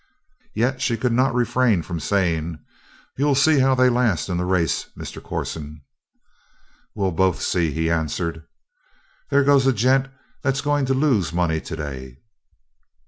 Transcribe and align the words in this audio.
Yet 0.55 0.81
she 0.81 0.97
could 0.97 1.11
not 1.13 1.35
refrain 1.35 1.83
from 1.83 1.99
saying: 1.99 2.57
"You'll 3.17 3.35
see 3.35 3.59
how 3.59 3.75
they 3.75 3.87
last 3.87 4.29
in 4.29 4.37
the 4.37 4.45
race, 4.45 4.87
Mr. 4.97 5.21
Corson." 5.21 5.81
"We'll 6.95 7.11
both 7.11 7.39
see," 7.39 7.69
he 7.71 7.91
answered. 7.91 8.43
"There 9.29 9.43
goes 9.43 9.67
a 9.67 9.73
gent 9.73 10.07
that's 10.41 10.61
going 10.61 10.85
to 10.87 10.95
lose 10.95 11.31
money 11.33 11.61
today!" 11.61 12.17